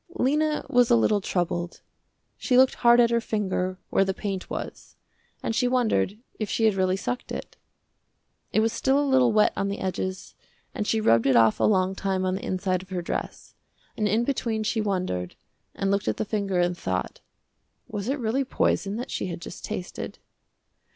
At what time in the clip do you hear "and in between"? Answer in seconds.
13.95-14.63